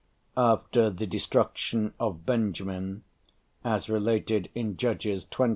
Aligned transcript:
After 0.35 0.89
the 0.89 1.05
destruction 1.05 1.93
of 1.99 2.25
Benjamin, 2.25 3.03
as 3.63 3.87
related 3.87 4.49
in 4.55 4.75
Judges 4.75 5.27
xx. 5.27 5.49